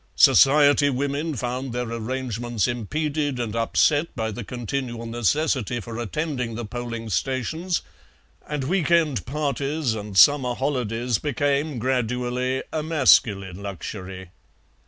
Society 0.15 0.89
women 0.89 1.35
found 1.35 1.73
their 1.73 1.87
arrangements 1.87 2.67
impeded 2.67 3.39
and 3.39 3.55
upset 3.55 4.07
by 4.15 4.31
the 4.31 4.43
continual 4.43 5.05
necessity 5.05 5.79
for 5.79 5.99
attending 5.99 6.55
the 6.55 6.65
polling 6.65 7.07
stations, 7.07 7.83
and 8.47 8.63
week 8.63 8.89
end 8.89 9.23
parties 9.27 9.93
and 9.93 10.17
summer 10.17 10.55
holidays 10.55 11.19
became 11.19 11.77
gradually 11.77 12.63
a 12.73 12.81
masculine 12.81 13.61
luxury. 13.61 14.31